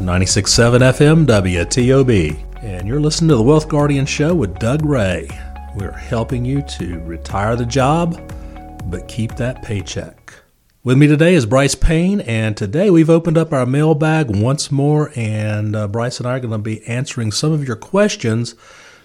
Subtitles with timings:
[0.00, 2.64] 96.7 FM WTOB.
[2.64, 5.28] And you're listening to the Wealth Guardian Show with Doug Ray.
[5.76, 8.18] We're helping you to retire the job,
[8.86, 10.32] but keep that paycheck.
[10.82, 15.12] With me today is Bryce Payne, and today we've opened up our mailbag once more,
[15.14, 18.54] and uh, Bryce and I are going to be answering some of your questions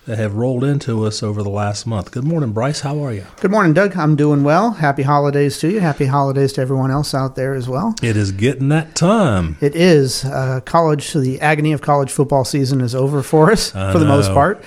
[0.06, 2.12] that have rolled into us over the last month.
[2.12, 2.82] Good morning, Bryce.
[2.82, 3.26] How are you?
[3.42, 3.96] Good morning, Doug.
[3.98, 4.72] I'm doing well.
[4.72, 5.80] Happy holidays to you.
[5.80, 7.96] Happy holidays to everyone else out there as well.
[8.04, 9.58] It is getting that time.
[9.62, 10.24] It is.
[10.24, 14.06] Uh, college, the agony of college football season is over for us I for the
[14.06, 14.64] most part.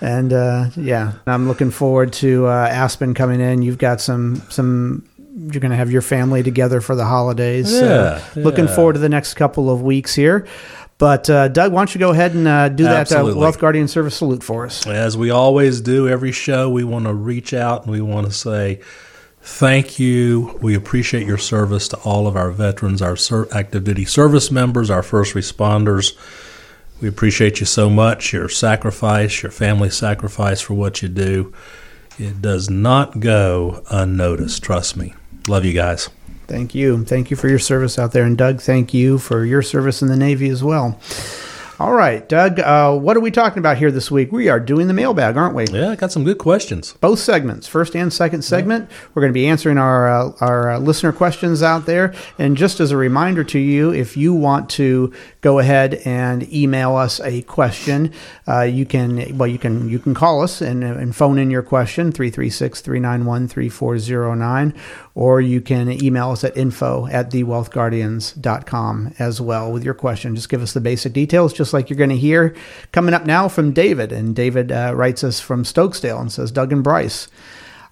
[0.00, 3.62] And uh, yeah, I'm looking forward to uh, Aspen coming in.
[3.62, 5.08] You've got some some.
[5.34, 7.72] You're going to have your family together for the holidays.
[7.72, 8.74] Yeah, Looking yeah.
[8.76, 10.46] forward to the next couple of weeks here.
[11.02, 13.88] But uh, Doug, why don't you go ahead and uh, do that uh, Wealth Guardian
[13.88, 14.86] Service salute for us?
[14.86, 18.32] As we always do, every show, we want to reach out and we want to
[18.32, 18.80] say
[19.40, 20.56] thank you.
[20.62, 24.90] We appreciate your service to all of our veterans, our ser- active duty service members,
[24.90, 26.16] our first responders.
[27.00, 31.52] We appreciate you so much, your sacrifice, your family sacrifice for what you do.
[32.16, 35.14] It does not go unnoticed, trust me.
[35.48, 36.10] Love you guys.
[36.46, 37.04] Thank you.
[37.04, 38.24] Thank you for your service out there.
[38.24, 40.98] And Doug, thank you for your service in the Navy as well.
[41.82, 44.30] All right, Doug, uh, what are we talking about here this week?
[44.30, 45.64] We are doing the mailbag, aren't we?
[45.64, 46.92] Yeah, I got some good questions.
[47.00, 48.88] Both segments, first and second segment.
[49.12, 52.14] We're going to be answering our uh, our uh, listener questions out there.
[52.38, 56.94] And just as a reminder to you, if you want to go ahead and email
[56.94, 58.12] us a question,
[58.46, 61.64] uh, you can well you can you can call us and, and phone in your
[61.64, 64.72] question 336-391-3409
[65.14, 70.34] or you can email us at info at thewealthguardians.com as well with your question.
[70.34, 72.54] Just give us the basic details, just like you're going to hear
[72.92, 74.12] coming up now from David.
[74.12, 77.28] And David uh, writes us from Stokesdale and says, Doug and Bryce,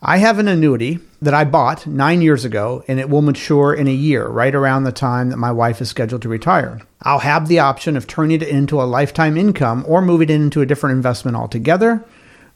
[0.02, 3.86] I have an annuity that I bought nine years ago, and it will mature in
[3.86, 6.80] a year, right around the time that my wife is scheduled to retire.
[7.02, 10.62] I'll have the option of turning it into a lifetime income or moving it into
[10.62, 12.02] a different investment altogether.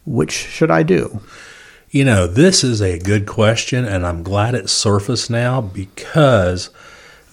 [0.06, 1.20] Which should I do?
[1.90, 6.70] You know, this is a good question, and I'm glad it surfaced now because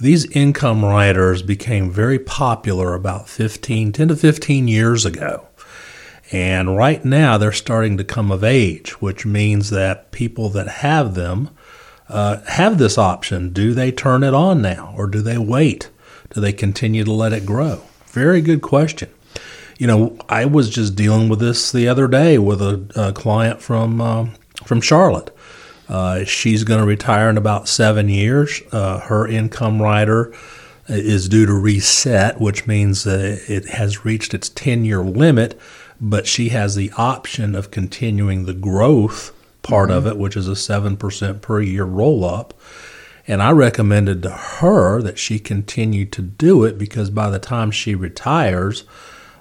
[0.02, 5.48] these income riders became very popular about 15, 10 to 15 years ago.
[6.32, 11.14] And right now, they're starting to come of age, which means that people that have
[11.14, 11.52] them
[12.10, 13.54] uh, have this option.
[13.54, 15.92] Do they turn it on now, or do they wait?
[16.34, 17.84] Do they continue to let it grow?
[18.08, 19.10] Very good question.
[19.78, 23.62] You know, I was just dealing with this the other day with a, a client
[23.62, 24.34] from um,
[24.66, 25.36] from Charlotte.
[25.92, 28.62] Uh, she's going to retire in about seven years.
[28.72, 30.34] Uh, her income rider
[30.88, 35.60] is due to reset, which means uh, it has reached its 10 year limit,
[36.00, 40.52] but she has the option of continuing the growth part of it, which is a
[40.52, 42.54] 7% per year roll up.
[43.28, 47.70] And I recommended to her that she continue to do it because by the time
[47.70, 48.86] she retires,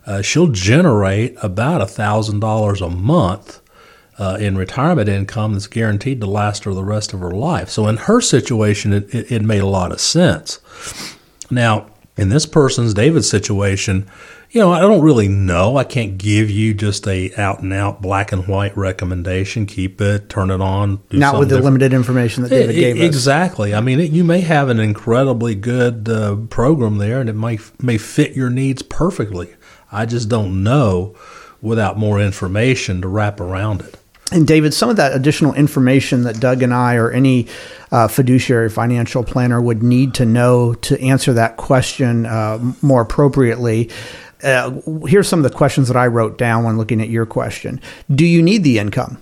[0.05, 3.61] uh, she'll generate about $1,000 a month
[4.21, 7.71] uh, in retirement income that's guaranteed to last her the rest of her life.
[7.71, 10.61] So in her situation, it, it, it made a lot of sense.
[11.51, 11.87] Now,
[12.17, 14.07] in this person's David's situation,
[14.51, 15.77] you know, I don't really know.
[15.77, 19.65] I can't give you just a out and out black and white recommendation.
[19.65, 20.97] Keep it, turn it on.
[21.09, 21.65] Do Not with the different.
[21.67, 23.03] limited information that David E- gave us.
[23.03, 23.75] Exactly.
[23.75, 27.59] I mean, it, you may have an incredibly good uh, program there, and it may
[27.81, 29.55] may fit your needs perfectly.
[29.93, 31.17] I just don't know
[31.63, 33.97] without more information to wrap around it.
[34.33, 37.49] And David, some of that additional information that Doug and I or any
[37.91, 43.91] uh, fiduciary financial planner would need to know to answer that question uh, more appropriately.
[44.43, 47.81] Uh, here's some of the questions that I wrote down when looking at your question.
[48.15, 49.19] Do you need the income?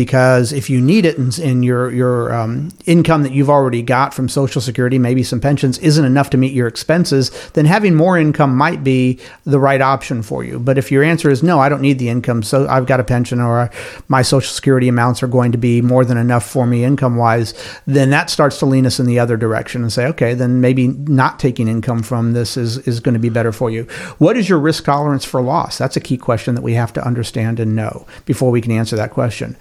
[0.00, 4.14] Because if you need it in, in your your um, income that you've already got
[4.14, 8.16] from Social Security, maybe some pensions, isn't enough to meet your expenses, then having more
[8.16, 10.58] income might be the right option for you.
[10.58, 13.04] But if your answer is no, I don't need the income, so I've got a
[13.04, 13.70] pension or
[14.08, 17.52] my Social Security amounts are going to be more than enough for me income wise,
[17.84, 20.88] then that starts to lean us in the other direction and say, okay, then maybe
[20.88, 23.84] not taking income from this is, is going to be better for you.
[24.16, 25.76] What is your risk tolerance for loss?
[25.76, 28.96] That's a key question that we have to understand and know before we can answer
[28.96, 29.58] that question.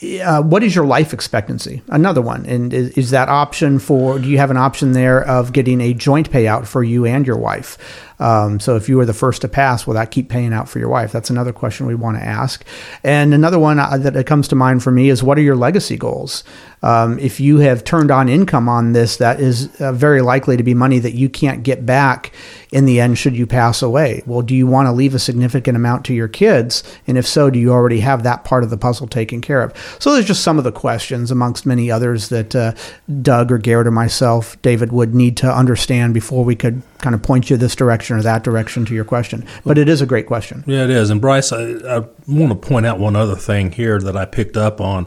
[0.00, 1.82] Uh, what is your life expectancy?
[1.88, 2.46] Another one.
[2.46, 5.92] And is, is that option for, do you have an option there of getting a
[5.92, 7.76] joint payout for you and your wife?
[8.20, 10.78] Um, so if you were the first to pass, will that keep paying out for
[10.78, 11.10] your wife?
[11.10, 12.64] That's another question we want to ask.
[13.02, 15.96] And another one uh, that comes to mind for me is what are your legacy
[15.96, 16.44] goals?
[16.82, 20.62] Um, if you have turned on income on this, that is uh, very likely to
[20.62, 22.32] be money that you can't get back
[22.70, 24.22] in the end should you pass away.
[24.26, 26.82] Well, do you want to leave a significant amount to your kids?
[27.06, 29.74] And if so, do you already have that part of the puzzle taken care of?
[29.98, 32.74] So there's just some of the questions amongst many others that uh,
[33.22, 37.22] Doug or Garrett or myself, David, would need to understand before we could kind of
[37.22, 39.46] point you this direction or that direction to your question.
[39.64, 40.64] But it is a great question.
[40.66, 41.10] Yeah, it is.
[41.10, 44.56] And Bryce, I, I want to point out one other thing here that I picked
[44.56, 45.06] up on.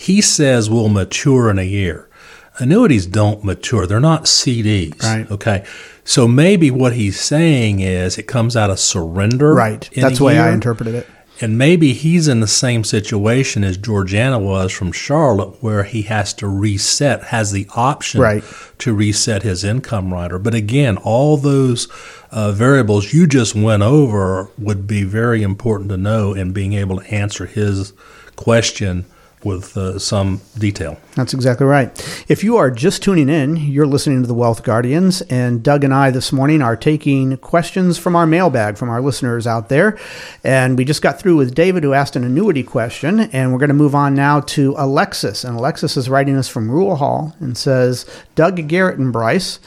[0.00, 2.08] He says will mature in a year.
[2.56, 3.86] Annuities don't mature.
[3.86, 5.02] They're not CDs.
[5.02, 5.30] Right.
[5.30, 5.62] Okay.
[6.04, 9.52] So maybe what he's saying is it comes out of surrender.
[9.52, 9.90] Right.
[9.94, 11.06] That's the way I interpreted it.
[11.42, 16.32] And maybe he's in the same situation as Georgiana was from Charlotte, where he has
[16.34, 18.44] to reset, has the option Right.
[18.78, 20.38] to reset his income rider.
[20.38, 21.88] But again, all those
[22.30, 27.00] uh, variables you just went over would be very important to know in being able
[27.00, 27.92] to answer his
[28.36, 29.04] question
[29.44, 30.98] with uh, some detail.
[31.14, 31.90] That's exactly right.
[32.28, 35.94] If you are just tuning in, you're listening to the Wealth Guardians, and Doug and
[35.94, 39.98] I this morning are taking questions from our mailbag from our listeners out there.
[40.44, 43.68] And we just got through with David, who asked an annuity question, and we're going
[43.68, 45.44] to move on now to Alexis.
[45.44, 49.60] And Alexis is writing us from Rural Hall and says, Doug, Garrett, and Bryce,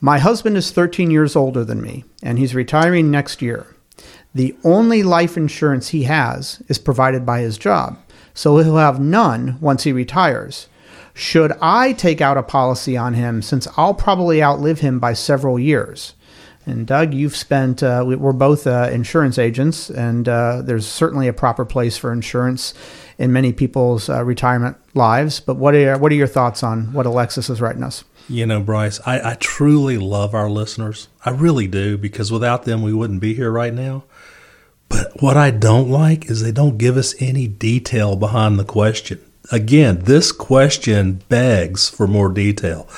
[0.00, 3.66] my husband is 13 years older than me, and he's retiring next year.
[4.34, 7.98] The only life insurance he has is provided by his job,
[8.40, 10.66] so he'll have none once he retires.
[11.12, 15.58] Should I take out a policy on him since I'll probably outlive him by several
[15.58, 16.14] years?
[16.64, 21.28] And Doug, you've spent, uh, we- we're both uh, insurance agents, and uh, there's certainly
[21.28, 22.72] a proper place for insurance
[23.18, 25.40] in many people's uh, retirement lives.
[25.40, 28.04] But what are, what are your thoughts on what Alexis is writing us?
[28.28, 31.08] You know, Bryce, I, I truly love our listeners.
[31.26, 34.04] I really do, because without them, we wouldn't be here right now.
[34.90, 39.20] But what I don't like is they don't give us any detail behind the question.
[39.52, 42.88] Again, this question begs for more detail.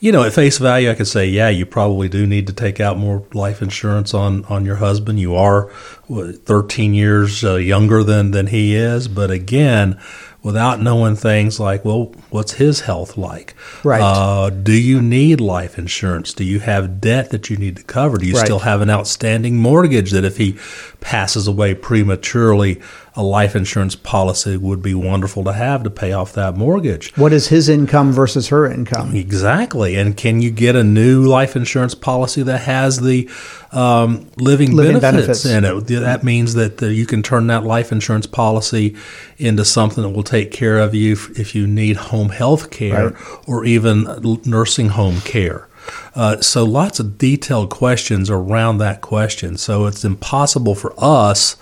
[0.00, 2.78] You know, at face value, I could say, yeah, you probably do need to take
[2.78, 5.18] out more life insurance on, on your husband.
[5.18, 5.70] You are
[6.08, 9.08] 13 years uh, younger than, than he is.
[9.08, 9.98] But again,
[10.44, 13.54] without knowing things like, well, what's his health like?
[13.82, 14.00] Right.
[14.00, 16.32] Uh, do you need life insurance?
[16.34, 18.18] Do you have debt that you need to cover?
[18.18, 18.44] Do you Right.
[18.44, 20.56] still have an outstanding mortgage that if he
[21.00, 22.80] passes away prematurely,
[23.16, 27.16] a life insurance policy would be wonderful to have to pay off that mortgage?
[27.16, 29.14] What is his income versus her income?
[29.14, 29.94] Exactly.
[29.94, 33.30] And can you get a new life insurance policy that has the
[33.70, 35.90] um, living, Living benefits, benefits.
[35.90, 36.00] in it?
[36.00, 38.96] That means that uh, you can turn that life insurance policy
[39.38, 43.10] into something that will take care of you if, if you need home health care
[43.10, 43.48] Right.
[43.48, 45.68] or even nursing home care.
[46.14, 49.56] Uh, so lots of detailed questions around that question.
[49.56, 51.56] So it's impossible for us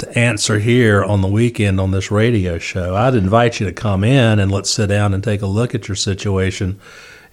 [0.00, 2.94] to answer here on the weekend on this radio show.
[2.94, 5.88] I'd invite you to come in and let's sit down and take a look at
[5.88, 6.80] your situation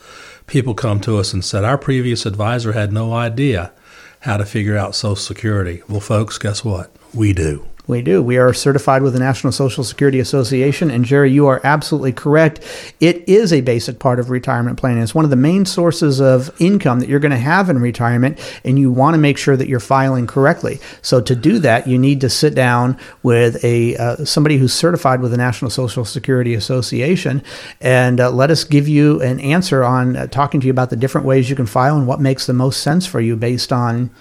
[0.48, 3.74] People come to us and said, Our previous advisor had no idea
[4.22, 5.84] how to figure out Social Security.
[5.90, 6.90] Well, folks, guess what?
[7.14, 7.66] We do.
[7.90, 8.22] We do.
[8.22, 10.92] We are certified with the National Social Security Association.
[10.92, 12.60] And Jerry, you are absolutely correct.
[13.00, 15.02] It is a basic part of retirement planning.
[15.02, 18.38] It's one of the main sources of income that you're going to have in retirement,
[18.64, 20.80] and you want to make sure that you're filing correctly.
[21.02, 25.20] So to do that, you need to sit down with a uh, somebody who's certified
[25.20, 27.42] with the National Social Security Association,
[27.82, 30.96] and uh, let us give you an answer on uh, talking to you about the
[30.96, 34.12] different ways you can file and what makes the most sense for you based on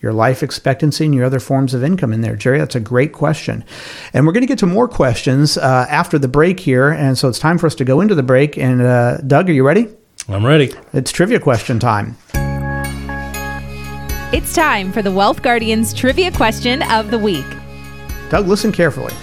[0.00, 2.36] your life expectancy and your other forms of income in there.
[2.36, 3.64] Jerry, that's a great question.
[4.12, 6.88] And we're going to get to more questions uh, after the break here.
[6.90, 8.56] And so it's time for us to go into the break.
[8.58, 9.88] And uh, Doug, are you ready?
[10.28, 10.72] I'm ready.
[10.92, 12.16] It's trivia question time.
[14.32, 17.46] It's time for the Wealth Guardians trivia question of the week.
[18.28, 19.14] Doug, listen carefully.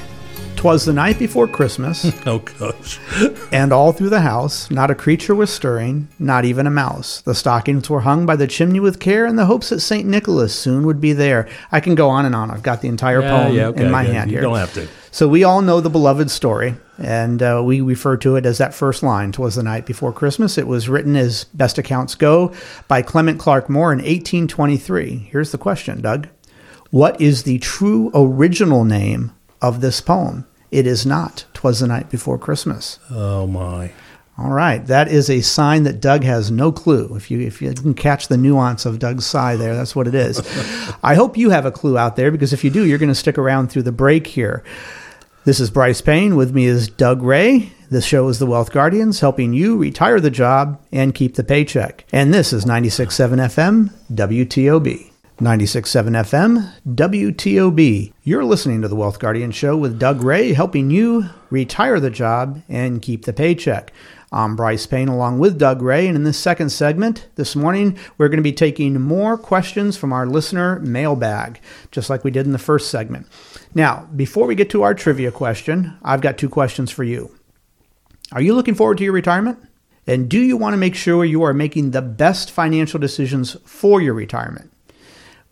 [0.63, 2.98] 'Twas the night before Christmas, Oh gosh.
[3.51, 7.20] and all through the house not a creature was stirring, not even a mouse.
[7.20, 10.08] The stockings were hung by the chimney with care in the hopes that St.
[10.08, 11.50] Nicholas soon would be there.
[11.74, 12.50] I can go on and on.
[12.50, 14.15] I've got the entire poem in my good.
[14.15, 14.41] hand You here.
[14.43, 14.88] don't have to.
[15.12, 18.74] So we all know the beloved story, and uh, we refer to it as that
[18.74, 19.34] first line.
[19.34, 22.53] "Twas the night before Christmas." It was written, as best accounts go,
[22.88, 25.27] by Clement Clarke Moore in 1823.
[25.29, 26.29] Here's the question, Doug:
[26.89, 30.46] What is the true original name of this poem?
[30.74, 33.92] It is not "Twas the night before Christmas." Oh my.
[34.36, 37.15] All right, that is a sign that Doug has no clue.
[37.15, 40.15] If you if you can catch the nuance of Doug's sigh there, that's what it
[40.15, 40.42] is.
[41.03, 43.15] I hope you have a clue out there because if you do, you're going to
[43.15, 44.63] stick around through the break here.
[45.46, 46.36] This is Bryce Payne.
[46.36, 47.74] With me is Doug Ray.
[47.92, 52.06] This show is The Wealth Guardians, helping you retire the job and keep the paycheck.
[52.12, 55.12] And this is 96.7 FM WTOB.
[55.44, 58.14] 96.7 FM WTOB.
[58.24, 62.62] You're listening to The Wealth Guardian Show with Doug Ray, helping you retire the job
[62.70, 63.92] and keep the paycheck.
[64.32, 68.30] I'm Bryce Payne along with Doug Ray, and in this second segment this morning, we're
[68.30, 71.60] going to be taking more questions from our listener mailbag,
[71.92, 73.28] just like we did in the first segment.
[73.76, 77.36] Now, before we get to our trivia question, I've got two questions for you.
[78.32, 79.60] Are you looking forward to your retirement?
[80.08, 84.02] And do you want to make sure you are making the best financial decisions for
[84.02, 84.73] your retirement?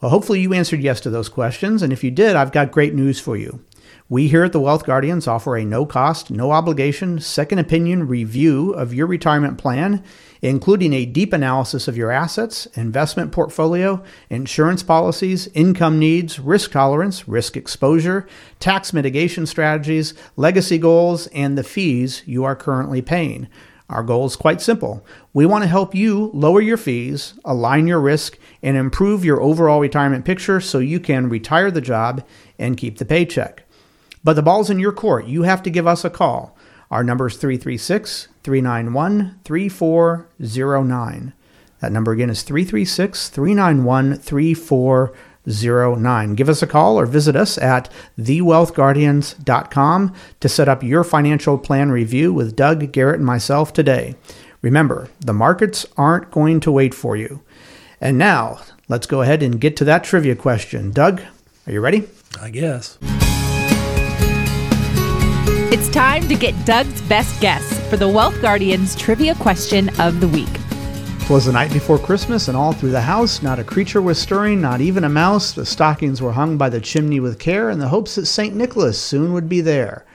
[0.02, 2.96] Well, hopefully you answered yes to those questions, and if you did, I've got great
[2.96, 3.64] news for you.
[4.10, 8.72] We here at the Wealth Guardians offer a no cost, no obligation, second opinion review
[8.72, 10.04] of your retirement plan,
[10.42, 17.28] including a deep analysis of your assets, investment portfolio, insurance policies, income needs, risk tolerance,
[17.28, 18.28] risk exposure,
[18.60, 23.48] tax mitigation strategies, legacy goals, and the fees you are currently paying.
[23.92, 25.06] Our goal is quite simple.
[25.34, 29.82] We want to help you lower your fees, align your risk, and improve your overall
[29.82, 32.26] retirement picture so you can retire the job
[32.58, 33.64] and keep the paycheck.
[34.24, 35.28] But the ball's in your court.
[35.28, 36.58] You have to give us a call.
[36.90, 41.34] Our number is 336 391 3409.
[41.82, 45.31] That number again is 336 391 3409.
[45.46, 51.92] Give us a call or visit us at thewealthguardians.com to set up your financial plan
[51.92, 54.16] review with Doug, Garrett, and myself today.
[54.62, 57.42] Remember, the markets aren't going to wait for you.
[58.00, 60.92] And now, let's go ahead and get to that trivia question.
[60.92, 61.22] Doug,
[61.66, 62.08] are you ready?
[62.40, 62.98] I guess.
[65.74, 70.28] It's time to get Doug's best guess for the Wealth Guardians trivia question of the
[70.28, 70.61] week.
[71.32, 74.60] Twas the night before Christmas, and all through the house not a creature was stirring,
[74.60, 75.54] not even a mouse.
[75.54, 78.54] The stockings were hung by the chimney with care, in the hopes that St.
[78.54, 80.06] Nicholas soon would be there.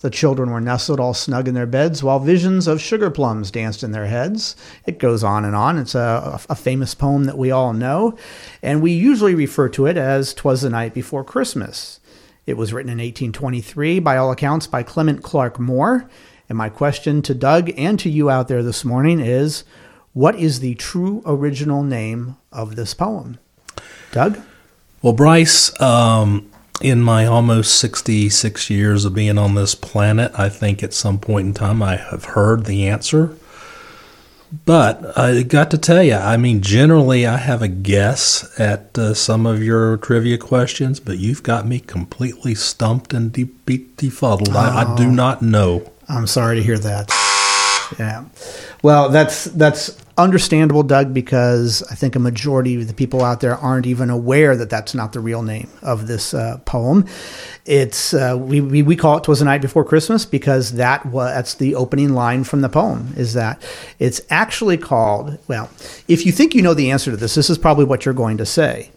[0.00, 3.82] The children were nestled all snug in their beds, while visions of sugar plums danced
[3.82, 4.56] in their heads.
[4.86, 5.76] It goes on and on.
[5.76, 8.16] It's a, a famous poem that we all know,
[8.62, 12.00] and we usually refer to it as Twas the Night Before Christmas.
[12.46, 16.08] It was written in 1823, by all accounts, by Clement Clarke Moore.
[16.48, 19.64] And my question to Doug and to you out there this morning is
[20.12, 23.38] what is the true original name of this poem?
[24.12, 24.40] Doug?
[25.00, 26.50] Well, Bryce, um,
[26.80, 31.46] in my almost 66 years of being on this planet, I think at some point
[31.46, 33.36] in time I have heard the answer.
[34.66, 39.14] But I got to tell you, I mean, generally I have a guess at uh,
[39.14, 44.50] some of your trivia questions, but you've got me completely stumped and de- be- befuddled.
[44.50, 45.90] I, I do not know.
[46.06, 47.21] I'm sorry to hear that.
[47.98, 48.24] Yeah.
[48.82, 53.56] Well, that's that's understandable, Doug, because I think a majority of the people out there
[53.56, 57.06] aren't even aware that that's not the real name of this uh, poem.
[57.64, 61.34] It's uh, we, we we call it "Twas the Night Before Christmas" because that was
[61.34, 63.14] that's the opening line from the poem.
[63.16, 63.62] Is that
[63.98, 65.38] it's actually called?
[65.48, 65.70] Well,
[66.08, 68.38] if you think you know the answer to this, this is probably what you're going
[68.38, 68.90] to say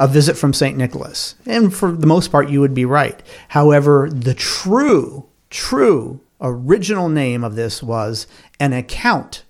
[0.00, 0.76] a visit from St.
[0.76, 1.34] Nicholas.
[1.44, 3.20] And for the most part, you would be right.
[3.48, 8.26] However, the true, true original name of this was
[8.60, 9.44] an account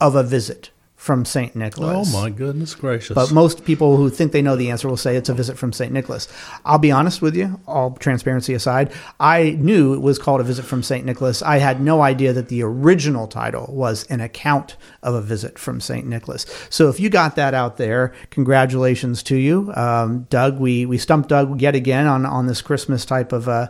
[0.00, 0.70] of a visit
[1.02, 1.56] from St.
[1.56, 2.14] Nicholas.
[2.14, 3.16] Oh, my goodness gracious.
[3.16, 5.72] But most people who think they know the answer will say it's a visit from
[5.72, 5.92] St.
[5.92, 6.28] Nicholas.
[6.64, 10.64] I'll be honest with you, all transparency aside, I knew it was called a visit
[10.64, 11.04] from St.
[11.04, 11.42] Nicholas.
[11.42, 15.80] I had no idea that the original title was an account of a visit from
[15.80, 16.06] St.
[16.06, 16.46] Nicholas.
[16.70, 19.72] So if you got that out there, congratulations to you.
[19.74, 23.66] Um, Doug, we, we stumped Doug yet again on, on this Christmas type of uh,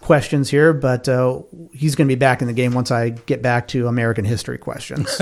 [0.00, 3.42] questions here, but uh, he's going to be back in the game once I get
[3.42, 5.20] back to American history questions.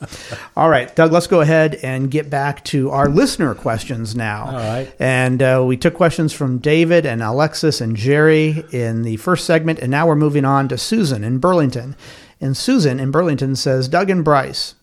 [0.56, 4.46] All right, Doug, let's go ahead and get back to our listener questions now.
[4.46, 4.92] All right.
[4.98, 9.78] And uh, we took questions from David and Alexis and Jerry in the first segment,
[9.78, 11.96] and now we're moving on to Susan in Burlington.
[12.40, 14.74] And Susan in Burlington says, Doug and Bryce,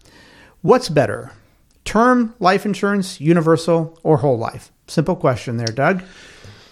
[0.61, 1.31] what's better,
[1.85, 4.71] term life insurance, universal, or whole life?
[4.87, 6.03] Simple question there, Doug.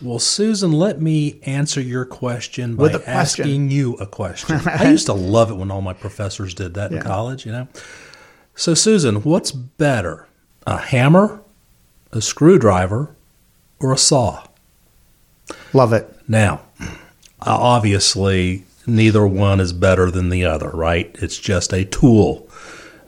[0.04, 3.14] Well, Susan, let me answer your question by With question.
[3.14, 4.60] asking you a question.
[4.68, 7.68] I used to love it when all my professors did that in college, you know.
[8.54, 10.28] So, Susan, what's better,
[10.68, 11.42] a hammer,
[12.12, 13.16] a screwdriver,
[13.80, 14.46] or a saw?
[15.72, 16.14] Love it.
[16.28, 16.62] Now,
[17.42, 21.16] obviously, neither one is better than the other, right?
[21.20, 22.50] It's just a tool,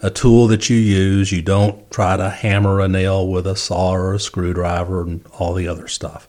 [0.01, 1.31] a tool that you use.
[1.31, 5.53] You don't try to hammer a nail with a saw or a screwdriver and all
[5.53, 6.27] the other stuff.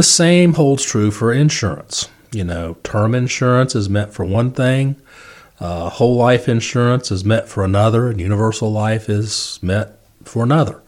[0.00, 2.08] The same holds true for insurance.
[2.32, 4.96] You know, term insurance is meant for one thing,
[5.60, 9.90] uh, whole life insurance is meant for another, and universal life is meant
[10.24, 10.80] for another.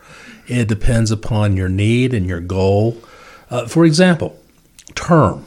[0.48, 2.96] It depends upon your need and your goal.
[3.50, 4.40] Uh, for example,
[4.94, 5.44] term.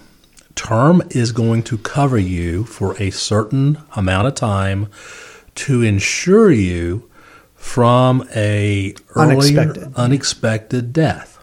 [0.53, 4.89] Term is going to cover you for a certain amount of time
[5.55, 7.09] to insure you
[7.55, 9.93] from a early Unexpected.
[9.95, 11.34] unexpected death.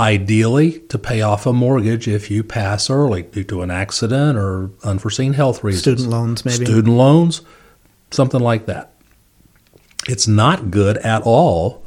[0.00, 4.70] Ideally, to pay off a mortgage if you pass early due to an accident or
[4.82, 5.82] unforeseen health reasons.
[5.82, 6.64] Student loans, maybe.
[6.64, 7.42] Student loans,
[8.10, 8.94] something like that.
[10.08, 11.84] It's not good at all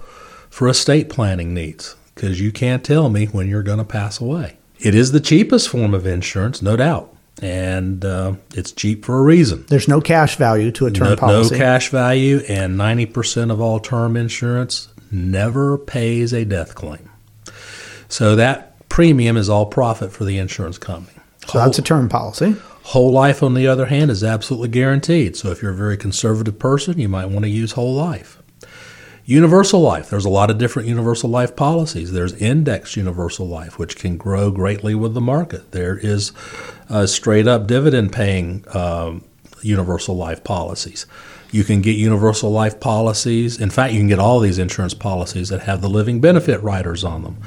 [0.50, 4.58] for estate planning needs because you can't tell me when you're going to pass away.
[4.80, 9.22] It is the cheapest form of insurance, no doubt, and uh, it's cheap for a
[9.24, 9.66] reason.
[9.70, 13.80] There's no cash value to a term No, no cash value, and 90% of all
[13.80, 17.10] term insurance never pays a death claim.
[18.14, 21.18] So that premium is all profit for the insurance company.
[21.48, 22.56] So that's a term policy.
[22.84, 25.36] Whole life, on the other hand, is absolutely guaranteed.
[25.36, 28.40] So if you're a very conservative person, you might want to use whole life.
[29.26, 32.12] Universal life, there's a lot of different universal life policies.
[32.12, 35.72] There's indexed universal life, which can grow greatly with the market.
[35.72, 36.34] There is
[36.90, 39.24] uh, straight up dividend paying um,
[39.64, 41.08] universal life policies.
[41.52, 43.60] You can get universal life policies.
[43.60, 47.04] In fact, you can get all these insurance policies that have the living benefit riders
[47.04, 47.38] on them.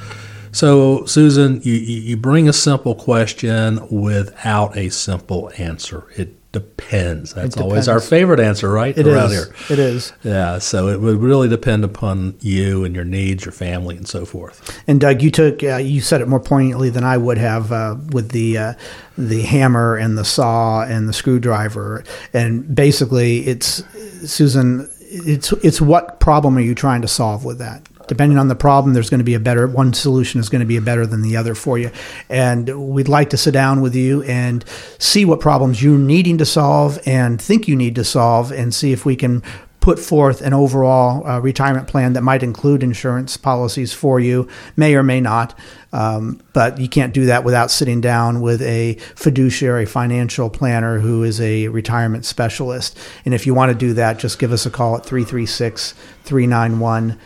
[0.56, 6.06] So, Susan, you, you bring a simple question without a simple answer.
[6.16, 7.34] It depends.
[7.34, 8.96] That's It always our favorite answer, right?
[8.96, 9.32] It Around is.
[9.32, 9.54] here.
[9.68, 10.14] It is.
[10.22, 14.25] Yeah, so it would really depend upon you and your needs, your family, and so
[14.25, 14.82] forth.
[14.88, 17.96] And Doug, you took uh, you said it more poignantly than I would have uh,
[18.12, 18.75] with the uh,
[19.18, 22.02] the hammer and the saw and the screwdriver.
[22.32, 23.84] And basically, it's
[24.25, 24.88] Susan.
[25.02, 27.86] It's it's what problem are you trying to solve with that?
[28.08, 30.66] Depending on the problem, there's going to be a better one solution is going to
[30.66, 31.90] be a better than the other for you.
[32.28, 34.64] And we'd like to sit down with you and
[34.99, 38.92] see what problems you're needing to solve and think you need to solve, and see
[38.92, 39.42] if we can
[39.86, 44.96] put forth an overall uh, retirement plan that might include insurance policies for you, may
[44.96, 45.56] or may not.
[45.92, 51.22] Um, but you can't do that without sitting down with a fiduciary financial planner who
[51.22, 52.99] is a retirement specialist.
[53.25, 55.94] And if you want to do that, just give us a call at 336
[56.25, 57.16] 391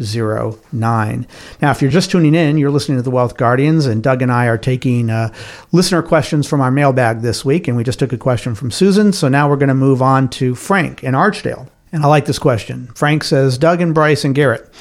[0.00, 1.26] 3409.
[1.60, 4.32] Now, if you're just tuning in, you're listening to the Wealth Guardians, and Doug and
[4.32, 5.32] I are taking uh,
[5.72, 7.68] listener questions from our mailbag this week.
[7.68, 9.12] And we just took a question from Susan.
[9.12, 11.68] So now we're going to move on to Frank in Archdale.
[11.92, 12.86] And I like this question.
[12.94, 14.72] Frank says Doug and Bryce and Garrett.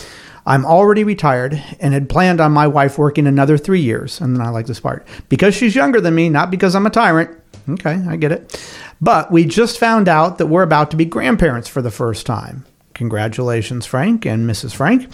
[0.45, 4.21] I'm already retired and had planned on my wife working another three years.
[4.21, 6.91] And then I like this part because she's younger than me, not because I'm a
[6.91, 7.38] tyrant.
[7.67, 8.60] Okay, I get it.
[9.01, 12.65] But we just found out that we're about to be grandparents for the first time.
[12.99, 14.75] Congratulations, Frank and Mrs.
[14.75, 15.09] Frank.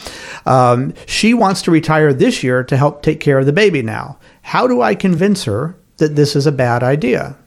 [0.47, 4.17] Um, she wants to retire this year to help take care of the baby now.
[4.41, 7.37] How do I convince her that this is a bad idea?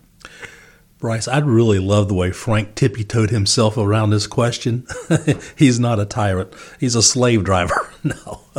[1.01, 4.87] Bryce, I'd really love the way Frank tippy toed himself around this question.
[5.57, 7.93] He's not a tyrant, he's a slave driver.
[8.05, 8.41] no.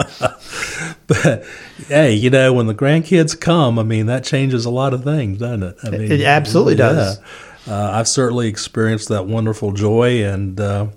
[1.08, 1.46] but
[1.88, 5.39] hey, you know, when the grandkids come, I mean, that changes a lot of things,
[5.39, 5.78] doesn't it?
[5.84, 7.20] I mean, It absolutely does.
[7.68, 10.88] Uh, I've certainly experienced that wonderful joy, and uh,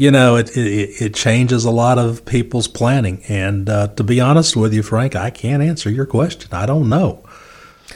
[0.00, 3.22] you know, it, it it changes a lot of people's planning.
[3.28, 6.48] And uh, to be honest with you, Frank, I can't answer your question.
[6.54, 7.22] I don't know.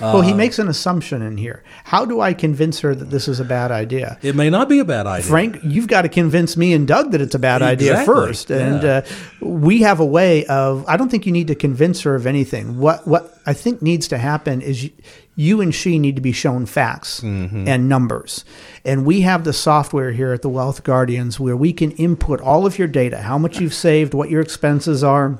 [0.03, 1.65] well, he makes an assumption in here.
[1.85, 4.19] How do I convince her that this is a bad idea?
[4.21, 5.31] It may not be a bad idea.
[5.31, 8.51] Frank, you've got to convince me and Doug that it's a bad idea first.
[8.51, 9.01] And yeah.
[9.41, 12.27] uh, we have a way of, I don't think you need to convince her of
[12.27, 12.79] anything.
[12.79, 14.91] What, what I think needs to happen is you,
[15.37, 17.67] you and she need to be shown facts Mm-hmm.
[17.67, 18.45] and numbers.
[18.85, 22.67] And we have the software here at the Wealth Guardians where we can input all
[22.67, 25.39] of your data, how much you've saved, what your expenses are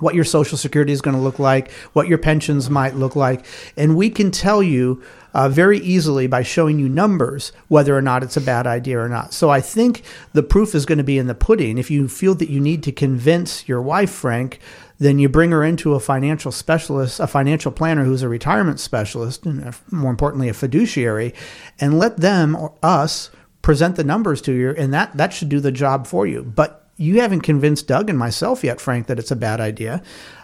[0.00, 3.46] what your social security is going to look like, what your pensions might look like.
[3.76, 5.00] And we can tell you
[5.34, 9.08] uh, very easily by showing you numbers whether or not it's a bad idea or
[9.08, 9.32] not.
[9.32, 11.78] So I think the proof is going to be in the pudding.
[11.78, 14.58] If you feel that you need to convince your wife, Frank,
[14.98, 19.44] then you bring her into a financial specialist, a financial planner who's a retirement specialist,
[19.44, 21.34] and more importantly, a fiduciary,
[21.80, 23.30] and let them or us
[23.62, 26.42] present the numbers to you, and that that should do the job for you.
[26.42, 30.02] But you haven't convinced Doug and myself yet, Frank, that it's a bad idea.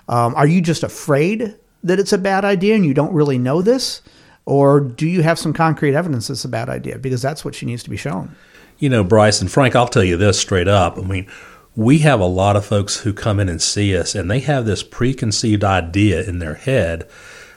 [0.08, 3.62] Um, are you just afraid that it's a bad idea and you don't really know
[3.62, 4.02] this?
[4.46, 6.98] Or do you have some concrete evidence it's a bad idea?
[6.98, 8.34] Because that's what she needs to be shown.
[8.78, 10.98] You know, Bryce and Frank, I'll tell you this straight up.
[10.98, 11.28] I mean,
[11.76, 14.64] we have a lot of folks who come in and see us, and they have
[14.64, 17.08] this preconceived idea in their head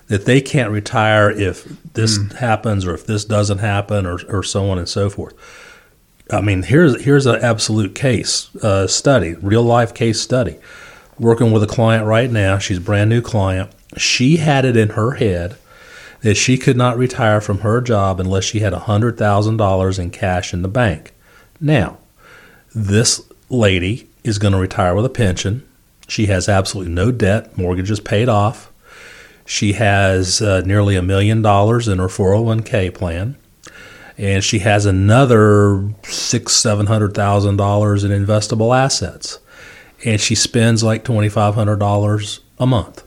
[0.07, 2.33] that they can't retire if this mm.
[2.33, 5.33] happens or if this doesn't happen or, or so on and so forth.
[6.31, 10.57] I mean, here's here's an absolute case uh, study, real life case study.
[11.19, 12.57] Working with a client right now.
[12.57, 13.71] She's a brand new client.
[13.97, 15.57] She had it in her head
[16.21, 20.61] that she could not retire from her job unless she had $100,000 in cash in
[20.61, 21.13] the bank.
[21.59, 21.97] Now,
[22.73, 23.21] this
[23.53, 25.67] lady is going to retire with a pension.
[26.07, 28.71] She has absolutely no debt, mortgage is paid off.
[29.45, 33.35] She has uh, nearly a million dollars in her 401k plan,
[34.17, 39.39] and she has another six, seven hundred thousand dollars in investable assets,
[40.05, 43.03] and she spends like twenty five hundred dollars a month.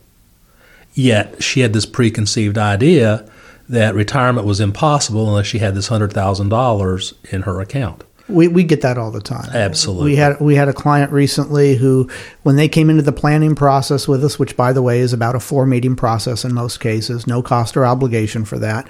[0.94, 3.28] Yet she had this preconceived idea
[3.68, 8.04] that retirement was impossible unless she had this hundred thousand dollars in her account.
[8.28, 9.48] We, we get that all the time.
[9.54, 10.10] Absolutely.
[10.10, 12.10] We had we had a client recently who,
[12.42, 15.36] when they came into the planning process with us, which by the way is about
[15.36, 18.88] a four meeting process in most cases, no cost or obligation for that,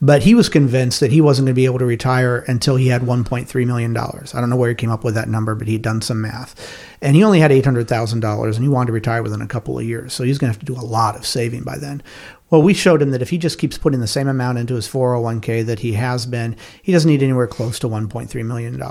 [0.00, 2.88] but he was convinced that he wasn't going to be able to retire until he
[2.88, 4.34] had 1.3 million dollars.
[4.34, 6.54] I don't know where he came up with that number, but he'd done some math,
[7.02, 9.78] and he only had 800 thousand dollars, and he wanted to retire within a couple
[9.78, 10.14] of years.
[10.14, 12.02] So he's going to have to do a lot of saving by then.
[12.50, 14.88] Well, we showed him that if he just keeps putting the same amount into his
[14.88, 18.82] 401k that he has been, he doesn't need anywhere close to $1.3 million.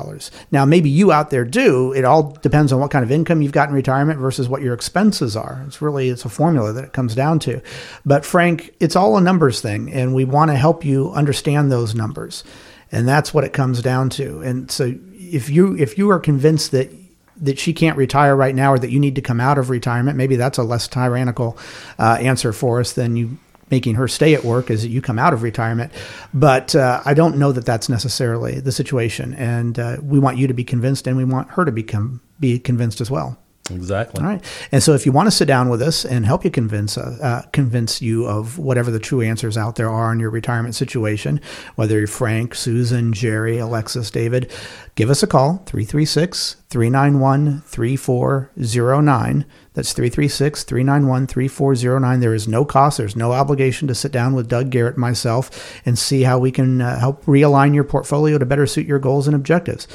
[0.51, 1.91] Now, maybe you out there do.
[1.93, 4.75] It all depends on what kind of income you've got in retirement versus what your
[4.75, 5.63] expenses are.
[5.65, 7.61] It's really, it's a formula that it comes down to.
[8.05, 11.95] But Frank, it's all a numbers thing, and we want to help you understand those
[11.95, 12.43] numbers.
[12.91, 14.41] And that's what it comes down to.
[14.41, 16.91] And so if you, if you are convinced that
[17.39, 20.17] that she can't retire right now or that you need to come out of retirement.
[20.17, 21.57] Maybe that's a less tyrannical
[21.99, 23.37] uh, answer for us than you
[23.69, 25.91] making her stay at work as you come out of retirement.
[26.33, 29.33] But uh, I don't know that that's necessarily the situation.
[29.33, 32.59] And uh, we want you to be convinced, and we want her to become be
[32.59, 33.37] convinced as well.
[33.71, 34.23] Exactly.
[34.23, 34.43] All right.
[34.71, 37.17] And so, if you want to sit down with us and help you convince uh,
[37.21, 41.41] uh, convince you of whatever the true answers out there are in your retirement situation,
[41.75, 44.51] whether you're Frank, Susan, Jerry, Alexis, David,
[44.95, 49.45] give us a call 336 391 3409.
[49.73, 52.19] That's 336 391 3409.
[52.19, 55.97] There is no cost, there's no obligation to sit down with Doug Garrett myself and
[55.99, 59.35] see how we can uh, help realign your portfolio to better suit your goals and
[59.35, 59.87] objectives.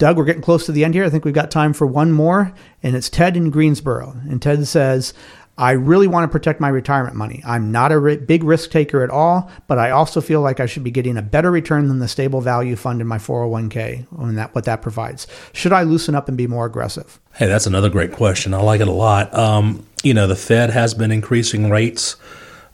[0.00, 1.04] Doug, we're getting close to the end here.
[1.04, 4.16] I think we've got time for one more, and it's Ted in Greensboro.
[4.30, 5.12] And Ted says,
[5.58, 7.42] I really want to protect my retirement money.
[7.44, 10.82] I'm not a big risk taker at all, but I also feel like I should
[10.82, 14.54] be getting a better return than the stable value fund in my 401k and that
[14.54, 15.26] what that provides.
[15.52, 17.20] Should I loosen up and be more aggressive?
[17.34, 18.54] Hey, that's another great question.
[18.54, 19.34] I like it a lot.
[19.34, 22.16] Um, you know, the Fed has been increasing rates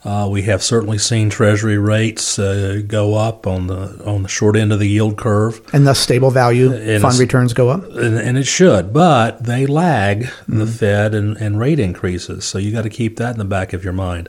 [0.05, 4.55] uh, we have certainly seen Treasury rates uh, go up on the on the short
[4.57, 7.83] end of the yield curve, and thus stable value and fund returns go up.
[7.85, 10.59] And, and, it should, but they lag mm-hmm.
[10.59, 12.45] the Fed and, and, rate increases.
[12.45, 14.29] So you got to keep that in the back of your mind.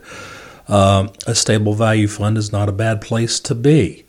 [0.66, 4.04] Um, a stable value fund is not a bad place to be,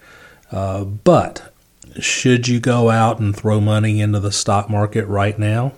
[0.52, 1.54] uh, but
[2.00, 5.74] should you go out and throw money into the stock market right now?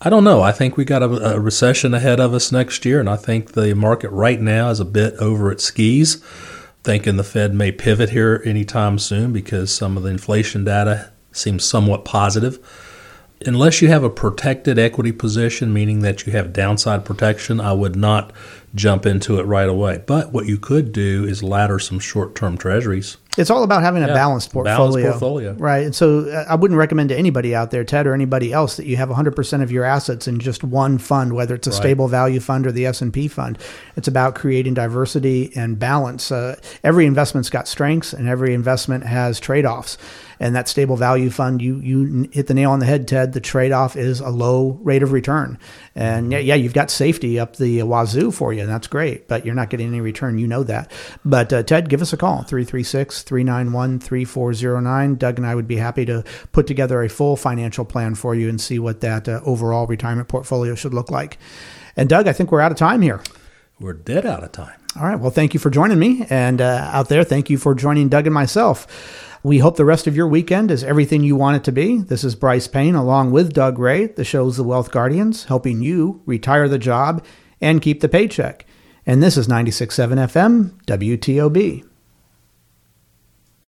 [0.00, 0.42] I don't know.
[0.42, 3.52] I think we got a, a, recession ahead of us next year, and I think
[3.52, 6.16] the market right now is a bit over its skis.
[6.84, 11.64] Thinking the Fed may pivot here anytime soon because some of the inflation data seems
[11.64, 12.58] somewhat positive.
[13.44, 17.96] Unless you have a protected equity position, meaning that you have downside protection, I would
[17.96, 18.32] not
[18.76, 20.02] jump into it right away.
[20.06, 23.16] But what you could do is ladder some short term treasuries.
[23.36, 24.76] It's all about having a balanced portfolio.
[24.78, 25.52] Balanced portfolio.
[25.52, 25.84] Right.
[25.84, 28.86] And so uh, I wouldn't recommend to anybody out there, Ted or anybody else, that
[28.86, 31.76] you have 100% of your assets in just one fund, whether it's a right.
[31.76, 33.58] stable value fund or the S&P fund.
[33.94, 36.32] It's about creating diversity and balance.
[36.32, 39.98] Uh, every investment's got strengths and every investment has trade-offs
[40.38, 43.32] and that stable value fund, you you hit the nail on the head, Ted.
[43.32, 45.58] The trade off is a low rate of return,
[45.94, 49.28] and yeah, yeah, you've got safety up the wazoo for you, and that's great.
[49.28, 50.90] But you're not getting any return, you know that.
[51.24, 55.14] But uh, Ted, give us a call 336 391 3409.
[55.14, 58.48] Doug and I would be happy to put together a full financial plan for you
[58.48, 61.38] and see what that uh, overall retirement portfolio should look like.
[61.96, 63.22] And Doug, I think we're out of time here.
[63.78, 64.80] We're dead out of time.
[64.96, 65.20] All right.
[65.20, 66.26] Well, thank you for joining me.
[66.28, 69.36] And uh, out there, thank you for joining Doug and myself.
[69.44, 71.98] We hope the rest of your weekend is everything you want it to be.
[71.98, 76.20] This is Bryce Payne along with Doug Ray, the show's The Wealth Guardians, helping you
[76.26, 77.24] retire the job
[77.60, 78.66] and keep the paycheck.
[79.06, 81.84] And this is 96.7 FM, WTOB.